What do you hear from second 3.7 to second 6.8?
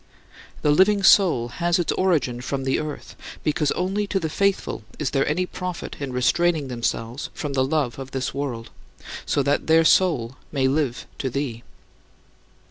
only to the faithful is there any profit in restraining